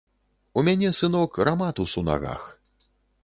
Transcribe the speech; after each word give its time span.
У 0.59 0.63
мяне, 0.67 0.89
сынок, 0.99 1.37
раматус 1.49 1.95
у 2.03 2.05
нагах. 2.09 2.49